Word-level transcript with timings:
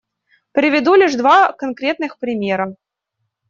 Приведу 0.53 0.95
лишь 0.95 1.13
два 1.13 1.51
конкретных 1.51 2.17
примера. 2.17 2.75